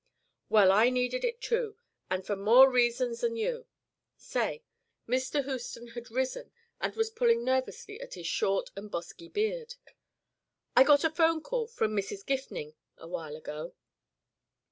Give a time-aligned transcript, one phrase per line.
[0.49, 1.77] "Well, I needed it too,
[2.09, 3.67] and for more reasons than you.
[4.17, 4.63] Say"
[5.07, 5.43] Mr.
[5.45, 9.75] Houston had risen and was pulling nervously at his short and bosky beard.
[10.75, 12.25] "I got a 'phone from Mrs.
[12.25, 13.75] Gifning a while ago.